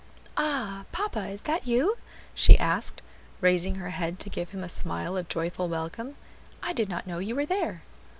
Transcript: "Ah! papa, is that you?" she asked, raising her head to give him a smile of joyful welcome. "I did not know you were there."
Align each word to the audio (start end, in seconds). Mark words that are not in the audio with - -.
"Ah! 0.35 0.85
papa, 0.91 1.27
is 1.27 1.43
that 1.43 1.67
you?" 1.67 1.95
she 2.33 2.57
asked, 2.57 3.03
raising 3.39 3.75
her 3.75 3.91
head 3.91 4.17
to 4.21 4.31
give 4.31 4.49
him 4.49 4.63
a 4.63 4.67
smile 4.67 5.15
of 5.15 5.27
joyful 5.29 5.69
welcome. 5.69 6.15
"I 6.63 6.73
did 6.73 6.89
not 6.89 7.05
know 7.05 7.19
you 7.19 7.35
were 7.35 7.45
there." 7.45 7.83